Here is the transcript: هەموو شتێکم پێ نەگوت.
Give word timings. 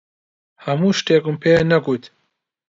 هەموو 0.65 0.97
شتێکم 0.99 1.35
پێ 1.41 1.51
نەگوت. 1.71 2.03